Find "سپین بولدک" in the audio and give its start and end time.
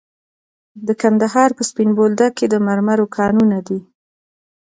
1.69-2.31